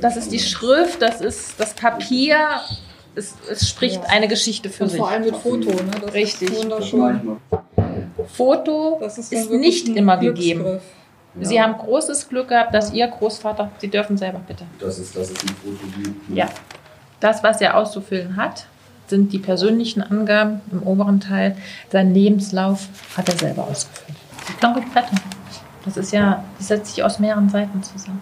[0.00, 2.36] Das ist die Schrift, das ist das Papier.
[3.14, 4.10] Es, es spricht ja.
[4.10, 4.98] eine Geschichte für Und sich.
[4.98, 5.90] Vor allem mit Foto, ne?
[6.00, 6.50] Das Richtig.
[8.32, 10.64] Foto ist, ist nicht immer gegeben.
[11.34, 11.44] Ja.
[11.44, 14.64] Sie haben großes Glück gehabt, dass Ihr Großvater, Sie dürfen selber bitte.
[14.78, 16.34] Das ist, das ist ein Foto, die.
[16.36, 16.48] Ja.
[17.20, 18.66] Das, was er auszufüllen hat,
[19.08, 21.56] sind die persönlichen Angaben im oberen Teil.
[21.90, 24.18] Sein Lebenslauf hat er selber ausgefüllt.
[24.46, 25.37] Das glaube ich.
[25.84, 28.20] Das ist ja, das setzt sich aus mehreren Seiten zusammen.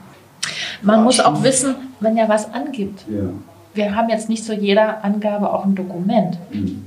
[0.83, 3.05] Man Ach, muss auch wissen, wenn er was angibt.
[3.09, 3.29] Ja.
[3.75, 6.39] Wir haben jetzt nicht zu jeder Angabe auch ein Dokument.
[6.51, 6.87] Mhm.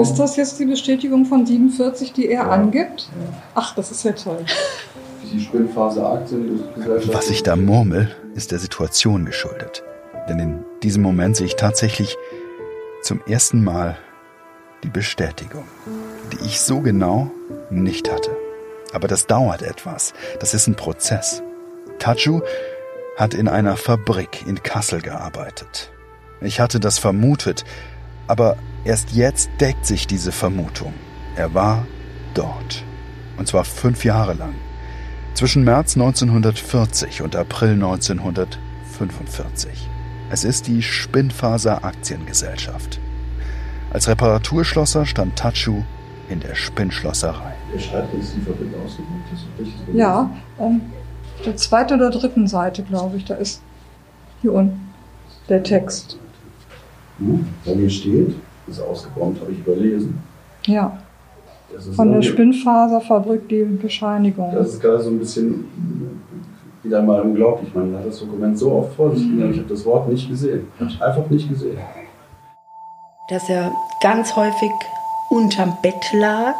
[0.00, 2.50] Ist das jetzt die Bestätigung von 47, die er ja.
[2.50, 3.08] angibt?
[3.10, 3.42] Ja.
[3.54, 4.44] Ach, das ist ja toll.
[5.32, 7.14] Die Spinnphase Aktiengesellschaft.
[7.14, 9.82] Was ich da murmel, ist der Situation geschuldet.
[10.28, 12.16] Denn in diesem Moment sehe ich tatsächlich
[13.02, 13.96] zum ersten Mal
[14.84, 15.64] die Bestätigung,
[16.32, 17.30] die ich so genau
[17.70, 18.30] nicht hatte.
[18.92, 20.14] Aber das dauert etwas.
[20.40, 21.42] Das ist ein Prozess.
[21.98, 22.40] Tachu
[23.16, 25.90] hat in einer Fabrik in Kassel gearbeitet.
[26.40, 27.64] Ich hatte das vermutet,
[28.28, 30.94] aber erst jetzt deckt sich diese Vermutung.
[31.34, 31.84] Er war
[32.34, 32.84] dort.
[33.36, 34.54] Und zwar fünf Jahre lang.
[35.34, 39.88] Zwischen März 1940 und April 1945.
[40.30, 43.00] Es ist die Spinnfaser Aktiengesellschaft.
[43.90, 45.84] Als Reparaturschlosser stand Tachu
[46.30, 47.54] in der Spinnschlosserei.
[47.72, 48.98] Er schreibt uns die Fabrik aus.
[49.92, 50.80] Ja, ähm,
[51.44, 53.62] der zweiten oder dritten Seite, glaube ich, da ist
[54.42, 54.92] hier unten
[55.48, 56.18] der Text.
[57.18, 58.34] Hm, da hier steht,
[58.66, 60.18] ist ausgebombt, habe ich überlesen.
[60.66, 60.98] Ja.
[61.94, 64.54] Von der Spinnfaserfabrik die Bescheinigung.
[64.54, 65.64] Das ist gerade so ein bisschen
[66.82, 67.74] wieder mal unglaublich.
[67.74, 69.50] Man hat das Dokument so oft vor sich mhm.
[69.50, 70.66] ich habe das Wort nicht gesehen.
[70.78, 71.78] Einfach nicht gesehen.
[73.28, 73.70] Dass er
[74.02, 74.70] ganz häufig
[75.28, 76.56] unterm Bett lag.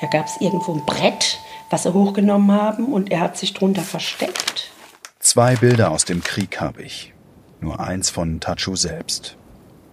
[0.00, 1.38] Da gab es irgendwo ein Brett,
[1.70, 4.70] was sie hochgenommen haben und er hat sich drunter versteckt.
[5.18, 7.12] Zwei Bilder aus dem Krieg habe ich.
[7.60, 9.36] Nur eins von Tachu selbst.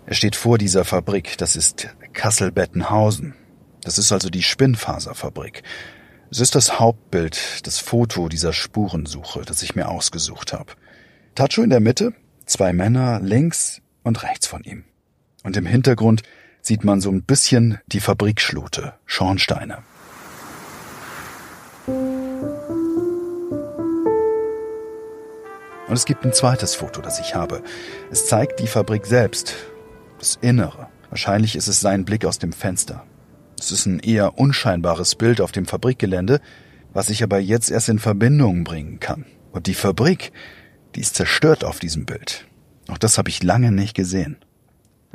[0.05, 3.35] Er steht vor dieser Fabrik, das ist Kassel-Bettenhausen.
[3.81, 5.63] Das ist also die Spinnfaserfabrik.
[6.31, 10.73] Es ist das Hauptbild, das Foto dieser Spurensuche, das ich mir ausgesucht habe.
[11.35, 12.13] Tacho in der Mitte,
[12.45, 14.83] zwei Männer links und rechts von ihm.
[15.43, 16.23] Und im Hintergrund
[16.67, 19.77] sieht man so ein bisschen die Fabrikschlute, Schornsteine.
[25.87, 27.63] Und es gibt ein zweites Foto, das ich habe.
[28.11, 29.55] Es zeigt die Fabrik selbst,
[30.19, 30.89] das Innere.
[31.09, 33.05] Wahrscheinlich ist es sein Blick aus dem Fenster.
[33.57, 36.41] Es ist ein eher unscheinbares Bild auf dem Fabrikgelände,
[36.91, 39.25] was ich aber jetzt erst in Verbindung bringen kann.
[39.53, 40.33] Und die Fabrik,
[40.95, 42.45] die ist zerstört auf diesem Bild.
[42.89, 44.35] Auch das habe ich lange nicht gesehen.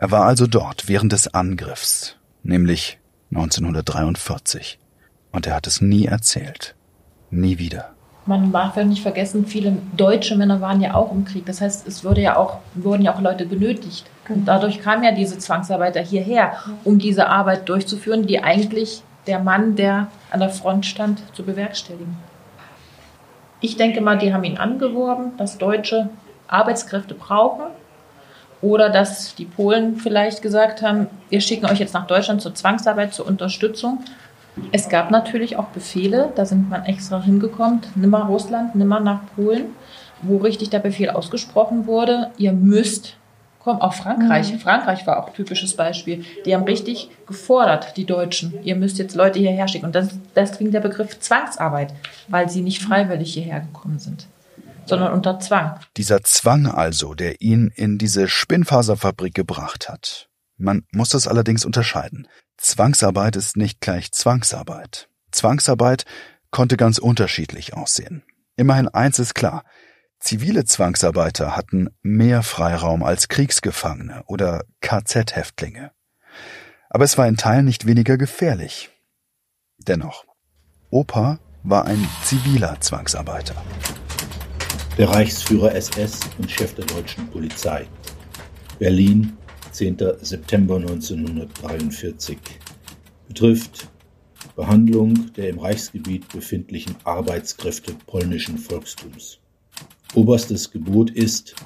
[0.02, 2.98] Er war also dort während des Angriffs, nämlich
[3.30, 4.78] 1943.
[5.30, 6.74] Und er hat es nie erzählt.
[7.30, 7.94] Nie wieder
[8.26, 11.44] man darf ja nicht vergessen, viele deutsche Männer waren ja auch im Krieg.
[11.46, 14.06] Das heißt, es würde ja auch, wurden ja auch Leute benötigt.
[14.28, 14.46] Und genau.
[14.46, 16.52] dadurch kamen ja diese Zwangsarbeiter hierher,
[16.84, 22.16] um diese Arbeit durchzuführen, die eigentlich der Mann, der an der Front stand, zu bewerkstelligen.
[23.60, 26.08] Ich denke mal, die haben ihn angeworben, dass Deutsche
[26.48, 27.64] Arbeitskräfte brauchen.
[28.62, 33.12] Oder dass die Polen vielleicht gesagt haben, wir schicken euch jetzt nach Deutschland zur Zwangsarbeit,
[33.12, 33.98] zur Unterstützung.
[34.70, 39.74] Es gab natürlich auch Befehle, da sind man extra hingekommen, nimmer Russland, nimmer nach Polen,
[40.22, 43.16] wo richtig der Befehl ausgesprochen wurde, ihr müsst
[43.62, 43.80] kommen.
[43.80, 44.52] Auch Frankreich.
[44.52, 44.58] Mhm.
[44.58, 46.24] Frankreich war auch ein typisches Beispiel.
[46.44, 48.54] Die haben richtig gefordert, die Deutschen.
[48.64, 49.86] Ihr müsst jetzt Leute hierher schicken.
[49.86, 51.94] Und das, deswegen der Begriff Zwangsarbeit,
[52.28, 54.26] weil sie nicht freiwillig hierher gekommen sind,
[54.86, 55.78] sondern unter Zwang.
[55.96, 60.28] Dieser Zwang also, der ihn in diese Spinnfaserfabrik gebracht hat.
[60.56, 62.28] Man muss das allerdings unterscheiden.
[62.56, 65.08] Zwangsarbeit ist nicht gleich Zwangsarbeit.
[65.32, 66.04] Zwangsarbeit
[66.50, 68.22] konnte ganz unterschiedlich aussehen.
[68.56, 69.64] Immerhin eins ist klar.
[70.20, 75.90] Zivile Zwangsarbeiter hatten mehr Freiraum als Kriegsgefangene oder KZ-Häftlinge.
[76.90, 78.90] Aber es war in Teilen nicht weniger gefährlich.
[79.78, 80.24] Dennoch,
[80.90, 83.54] Opa war ein ziviler Zwangsarbeiter.
[85.02, 87.88] Der Reichsführer SS und Chef der deutschen Polizei.
[88.78, 89.32] Berlin,
[89.72, 89.96] 10.
[90.20, 92.38] September 1943
[93.26, 93.88] betrifft
[94.54, 99.40] Behandlung der im Reichsgebiet befindlichen Arbeitskräfte polnischen Volkstums.
[100.14, 101.56] Oberstes Gebot ist,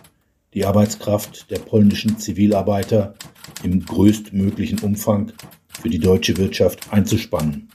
[0.55, 3.17] die Arbeitskraft der polnischen Zivilarbeiter
[3.63, 5.35] im größtmöglichen Umfang
[5.79, 7.69] für die deutsche Wirtschaft einzuspannen,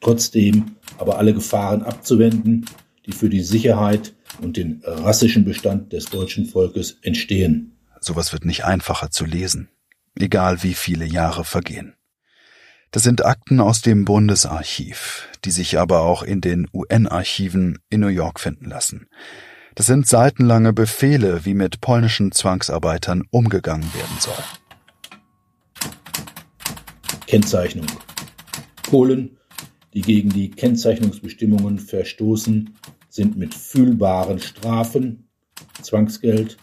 [0.00, 2.64] trotzdem aber alle Gefahren abzuwenden,
[3.04, 7.76] die für die Sicherheit und den rassischen Bestand des deutschen Volkes entstehen.
[8.00, 9.68] Sowas wird nicht einfacher zu lesen,
[10.18, 11.94] egal wie viele Jahre vergehen.
[12.90, 18.08] Das sind Akten aus dem Bundesarchiv, die sich aber auch in den UN-Archiven in New
[18.08, 19.08] York finden lassen.
[19.74, 24.42] Das sind seitenlange Befehle, wie mit polnischen Zwangsarbeitern umgegangen werden soll.
[27.26, 27.86] Kennzeichnung.
[28.84, 29.36] Polen,
[29.92, 32.74] die gegen die Kennzeichnungsbestimmungen verstoßen,
[33.18, 35.28] sind mit fühlbaren Strafen,
[35.82, 36.56] Zwangsgeld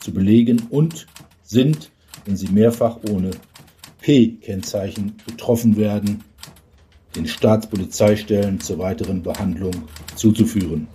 [0.00, 1.06] zu belegen und
[1.42, 1.90] sind,
[2.24, 3.32] wenn sie mehrfach ohne
[4.00, 6.24] P-Kennzeichen betroffen werden,
[7.14, 9.74] den Staatspolizeistellen zur weiteren Behandlung
[10.16, 10.88] zuzuführen.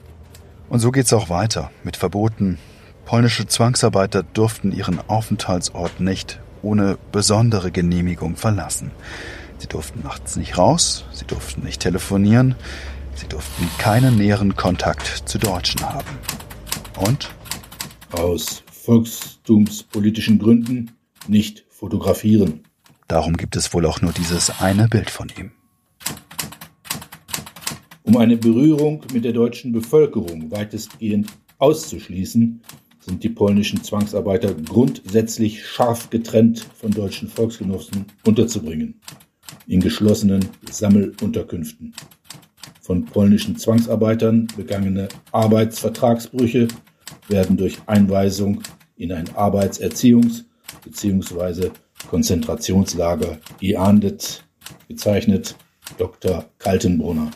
[0.67, 2.57] Und so geht's auch weiter mit Verboten.
[3.05, 8.89] Polnische Zwangsarbeiter durften ihren Aufenthaltsort nicht ohne besondere Genehmigung verlassen.
[9.59, 12.55] Sie durften nachts nicht raus, sie durften nicht telefonieren,
[13.15, 16.17] sie durften keinen näheren Kontakt zu Deutschen haben.
[16.99, 17.29] Und?
[18.11, 20.91] Aus volkstumspolitischen Gründen
[21.27, 22.63] nicht fotografieren.
[23.07, 25.51] Darum gibt es wohl auch nur dieses eine Bild von ihm.
[28.03, 32.61] Um eine Berührung mit der deutschen Bevölkerung weitestgehend auszuschließen,
[32.99, 39.01] sind die polnischen Zwangsarbeiter grundsätzlich scharf getrennt von deutschen Volksgenossen unterzubringen,
[39.67, 41.93] in geschlossenen Sammelunterkünften.
[42.83, 46.67] Von polnischen Zwangsarbeitern begangene Arbeitsvertragsbrüche
[47.29, 48.61] werden durch Einweisung
[48.97, 50.43] in ein Arbeitserziehungs-
[50.83, 51.71] bzw.
[52.09, 54.43] Konzentrationslager geahndet,
[54.89, 55.55] bezeichnet
[55.97, 56.43] Dr.
[56.59, 57.31] Kaltenbrunner.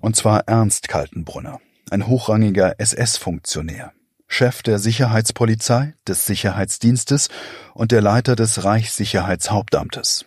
[0.00, 3.92] Und zwar Ernst Kaltenbrunner, ein hochrangiger SS-Funktionär,
[4.28, 7.28] Chef der Sicherheitspolizei, des Sicherheitsdienstes
[7.74, 10.24] und der Leiter des Reichssicherheitshauptamtes.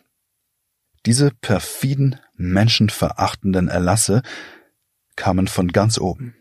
[1.05, 4.21] Diese perfiden, menschenverachtenden Erlasse
[5.15, 6.35] kamen von ganz oben.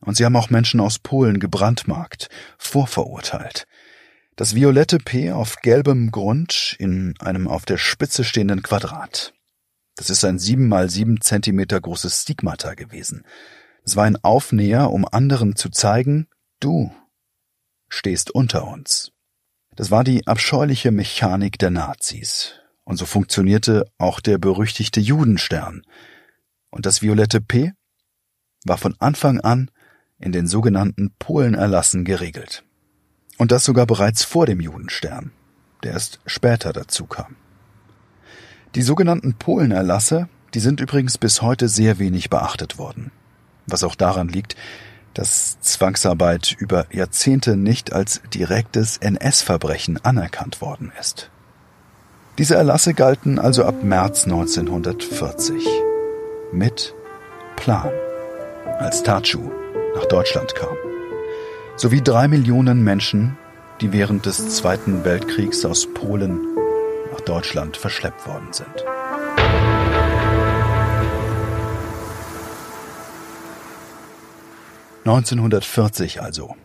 [0.00, 3.66] Und sie haben auch Menschen aus Polen gebrandmarkt, vorverurteilt.
[4.36, 9.32] Das violette P auf gelbem Grund in einem auf der Spitze stehenden Quadrat.
[9.96, 13.24] Das ist ein sieben mal sieben Zentimeter großes Stigmata gewesen.
[13.84, 16.26] Es war ein Aufnäher, um anderen zu zeigen,
[16.58, 16.92] du
[17.88, 19.12] stehst unter uns.
[19.76, 22.54] Das war die abscheuliche Mechanik der Nazis.
[22.84, 25.82] Und so funktionierte auch der berüchtigte Judenstern.
[26.70, 27.72] Und das violette P
[28.64, 29.70] war von Anfang an
[30.18, 32.64] in den sogenannten Polenerlassen geregelt.
[33.38, 35.32] Und das sogar bereits vor dem Judenstern,
[35.82, 37.36] der erst später dazu kam.
[38.74, 43.10] Die sogenannten Polenerlasse, die sind übrigens bis heute sehr wenig beachtet worden.
[43.66, 44.56] Was auch daran liegt,
[45.14, 51.30] dass Zwangsarbeit über Jahrzehnte nicht als direktes NS-Verbrechen anerkannt worden ist.
[52.36, 55.64] Diese Erlasse galten also ab März 1940
[56.50, 56.92] mit
[57.54, 57.92] Plan,
[58.80, 59.52] als Tatschu
[59.94, 60.76] nach Deutschland kam,
[61.76, 63.38] sowie drei Millionen Menschen,
[63.80, 66.40] die während des Zweiten Weltkriegs aus Polen
[67.12, 68.84] nach Deutschland verschleppt worden sind.
[75.04, 76.56] »1940 also.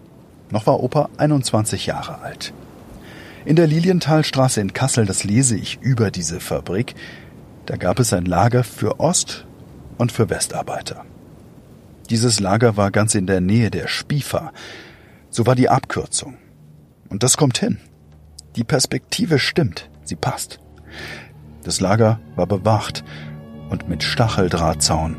[0.49, 2.53] Noch war Opa 21 Jahre alt.
[3.45, 6.95] In der Lilienthalstraße in Kassel, das lese ich über diese Fabrik,
[7.65, 9.45] da gab es ein Lager für Ost-
[9.97, 11.05] und für Westarbeiter.
[12.09, 14.51] Dieses Lager war ganz in der Nähe der Spiefer.
[15.29, 16.37] So war die Abkürzung.
[17.09, 17.79] Und das kommt hin.
[18.55, 19.89] Die Perspektive stimmt.
[20.03, 20.59] Sie passt.
[21.63, 23.03] Das Lager war bewacht
[23.69, 25.15] und mit Stacheldrahtzaun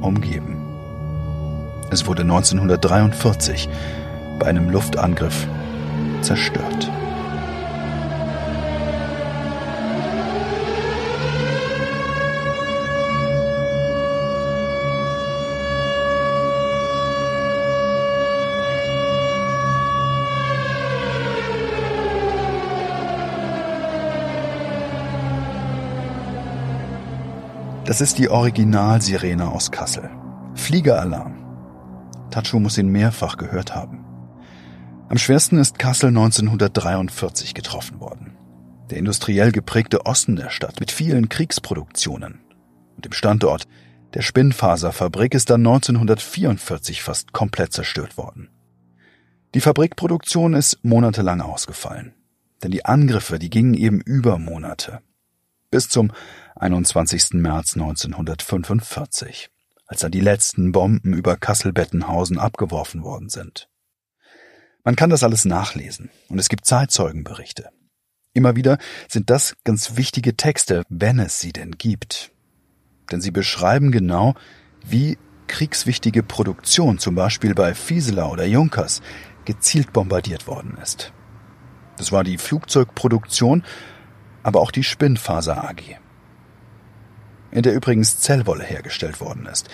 [0.00, 0.56] umgeben.
[1.90, 3.68] Es wurde 1943
[4.38, 5.46] bei einem Luftangriff
[6.22, 6.90] zerstört.
[27.84, 30.08] Das ist die Originalsirene aus Kassel.
[30.54, 31.34] Fliegeralarm.
[32.30, 34.06] Tacho muss ihn mehrfach gehört haben.
[35.10, 38.38] Am schwersten ist Kassel 1943 getroffen worden.
[38.88, 42.40] Der industriell geprägte Osten der Stadt mit vielen Kriegsproduktionen
[42.96, 43.64] und dem Standort
[44.14, 48.48] der Spinnfaserfabrik ist dann 1944 fast komplett zerstört worden.
[49.54, 52.14] Die Fabrikproduktion ist monatelang ausgefallen,
[52.62, 55.00] denn die Angriffe, die gingen eben über Monate.
[55.70, 56.12] Bis zum
[56.56, 57.32] 21.
[57.32, 59.50] März 1945,
[59.86, 63.68] als dann die letzten Bomben über Kassel-Bettenhausen abgeworfen worden sind.
[64.84, 67.70] Man kann das alles nachlesen und es gibt Zeitzeugenberichte.
[68.34, 68.78] Immer wieder
[69.08, 72.30] sind das ganz wichtige Texte, wenn es sie denn gibt.
[73.10, 74.34] Denn sie beschreiben genau,
[74.86, 79.02] wie kriegswichtige Produktion, zum Beispiel bei Fieseler oder Junkers,
[79.44, 81.12] gezielt bombardiert worden ist.
[81.96, 83.64] Das war die Flugzeugproduktion,
[84.44, 85.98] aber auch die Spinnfaser AG
[87.54, 89.70] in der übrigens Zellwolle hergestellt worden ist.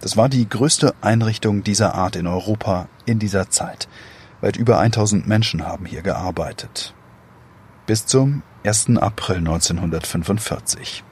[0.00, 3.88] Das war die größte Einrichtung dieser Art in Europa in dieser Zeit.
[4.42, 6.94] Weit über 1000 Menschen haben hier gearbeitet.
[7.86, 8.98] Bis zum 1.
[8.98, 11.02] April 1945.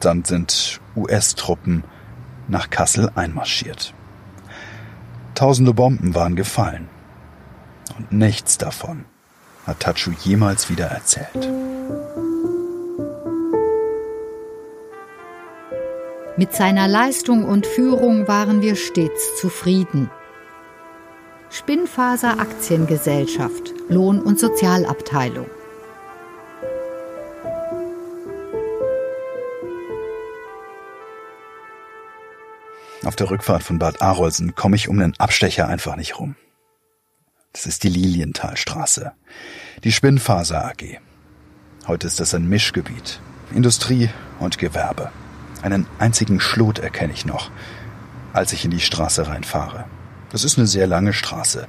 [0.00, 1.84] Dann sind US-Truppen
[2.48, 3.92] nach Kassel einmarschiert.
[5.34, 6.88] Tausende Bomben waren gefallen.
[7.98, 9.04] Und nichts davon
[9.66, 11.50] hat Tatschu jemals wieder erzählt.
[16.36, 20.10] Mit seiner Leistung und Führung waren wir stets zufrieden.
[21.50, 25.46] Spinnfaser Aktiengesellschaft, Lohn- und Sozialabteilung.
[33.04, 36.36] Auf der Rückfahrt von Bad Arolsen komme ich um den Abstecher einfach nicht rum.
[37.52, 39.12] Das ist die Lilienthalstraße.
[39.82, 41.00] Die Spinnfaser AG.
[41.88, 43.20] Heute ist das ein Mischgebiet.
[43.52, 45.10] Industrie und Gewerbe.
[45.62, 47.50] Einen einzigen Schlot erkenne ich noch,
[48.32, 49.84] als ich in die Straße reinfahre.
[50.30, 51.66] Das ist eine sehr lange Straße.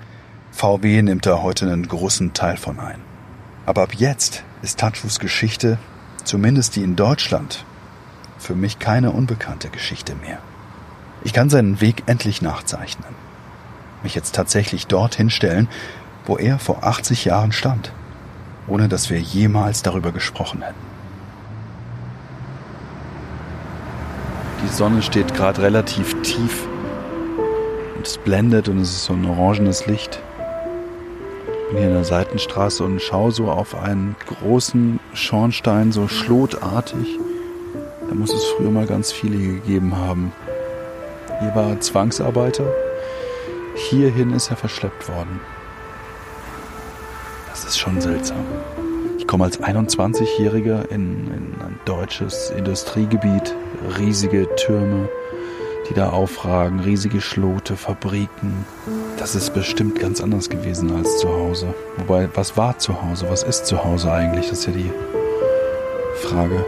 [0.52, 3.00] VW nimmt da heute einen großen Teil von ein.
[3.66, 5.78] Aber ab jetzt ist Tatschus Geschichte,
[6.24, 7.66] zumindest die in Deutschland,
[8.38, 10.40] für mich keine unbekannte Geschichte mehr.
[11.24, 13.16] Ich kann seinen Weg endlich nachzeichnen.
[14.04, 15.68] Mich jetzt tatsächlich dorthin stellen,
[16.26, 17.92] wo er vor 80 Jahren stand,
[18.68, 20.91] ohne dass wir jemals darüber gesprochen hätten.
[24.64, 26.68] Die Sonne steht gerade relativ tief
[27.96, 30.22] und es blendet und es ist so ein orangenes Licht.
[31.48, 37.20] Ich bin hier in der Seitenstraße und schaue so auf einen großen Schornstein, so schlotartig.
[38.08, 40.32] Da muss es früher mal ganz viele gegeben haben.
[41.40, 42.66] Hier war er Zwangsarbeiter.
[43.76, 45.40] Hierhin ist er verschleppt worden.
[47.50, 48.46] Das ist schon seltsam.
[49.32, 53.56] Ich komme als 21-Jähriger in, in ein deutsches Industriegebiet,
[53.98, 55.08] riesige Türme,
[55.90, 58.66] die da aufragen, riesige Schlote, Fabriken.
[59.18, 61.74] Das ist bestimmt ganz anders gewesen als zu Hause.
[61.96, 63.28] Wobei, was war zu Hause?
[63.30, 64.50] Was ist zu Hause eigentlich?
[64.50, 64.92] Das ist ja die
[66.16, 66.66] Frage.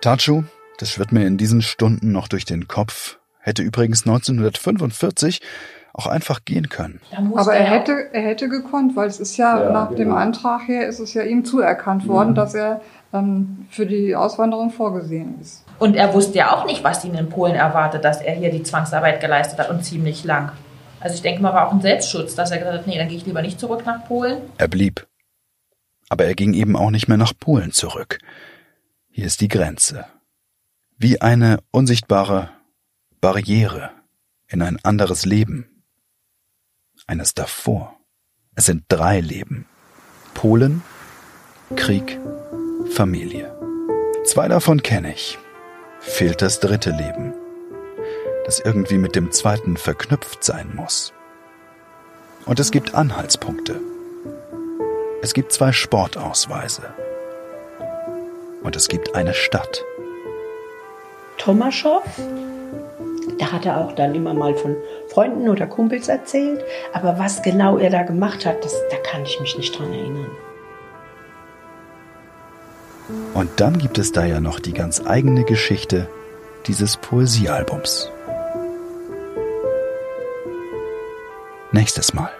[0.00, 0.44] Tachu,
[0.78, 5.42] das wird mir in diesen Stunden noch durch den Kopf, hätte übrigens 1945
[6.00, 7.00] auch einfach gehen können.
[7.34, 9.98] Aber er hätte, er hätte gekonnt, weil es ist ja, ja nach genau.
[9.98, 12.34] dem Antrag her ist es ja ihm zuerkannt worden, mhm.
[12.36, 12.80] dass er
[13.12, 15.64] ähm, für die Auswanderung vorgesehen ist.
[15.78, 18.62] Und er wusste ja auch nicht, was ihn in Polen erwartet, dass er hier die
[18.62, 20.52] Zwangsarbeit geleistet hat und ziemlich lang.
[21.00, 23.16] Also ich denke mal, war auch ein Selbstschutz, dass er gesagt hat, nee, dann gehe
[23.16, 24.38] ich lieber nicht zurück nach Polen.
[24.58, 25.06] Er blieb.
[26.08, 28.18] Aber er ging eben auch nicht mehr nach Polen zurück.
[29.10, 30.06] Hier ist die Grenze.
[30.98, 32.50] Wie eine unsichtbare
[33.20, 33.90] Barriere
[34.48, 35.69] in ein anderes Leben
[37.10, 37.96] eines davor.
[38.54, 39.66] Es sind drei Leben.
[40.32, 40.82] Polen,
[41.74, 42.20] Krieg,
[42.92, 43.52] Familie.
[44.24, 45.36] Zwei davon kenne ich.
[46.00, 47.34] Fehlt das dritte Leben,
[48.46, 51.12] das irgendwie mit dem zweiten verknüpft sein muss.
[52.46, 53.80] Und es gibt Anhaltspunkte.
[55.20, 56.94] Es gibt zwei Sportausweise.
[58.62, 59.84] Und es gibt eine Stadt.
[61.38, 62.04] Tomaschow
[63.40, 64.76] da hat er auch dann immer mal von
[65.08, 66.62] Freunden oder Kumpels erzählt.
[66.92, 70.30] Aber was genau er da gemacht hat, das, da kann ich mich nicht dran erinnern.
[73.34, 76.08] Und dann gibt es da ja noch die ganz eigene Geschichte
[76.66, 78.10] dieses Poesiealbums.
[81.72, 82.30] Nächstes Mal.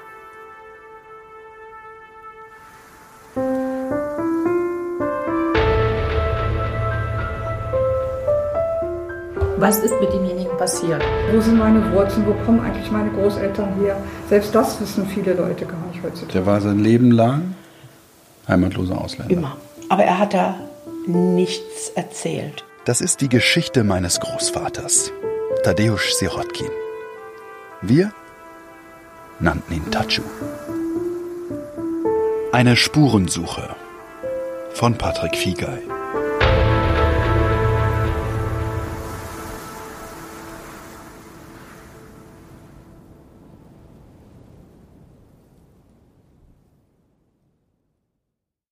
[9.70, 11.00] Was ist mit demjenigen passiert?
[11.30, 12.26] Wo sind meine Wurzeln?
[12.26, 14.02] Wo kommen eigentlich meine Großeltern her?
[14.28, 16.32] Selbst das wissen viele Leute gar nicht heutzutage.
[16.32, 17.54] Der war sein Leben lang
[18.48, 19.32] heimatloser Ausländer.
[19.32, 19.56] Immer.
[19.88, 20.56] Aber er hat da
[21.06, 22.64] nichts erzählt.
[22.84, 25.12] Das ist die Geschichte meines Großvaters,
[25.62, 26.70] Tadeusz Sirotkin.
[27.80, 28.10] Wir
[29.38, 30.22] nannten ihn Tachu.
[32.50, 33.76] Eine Spurensuche
[34.72, 35.78] von Patrick Fiegei.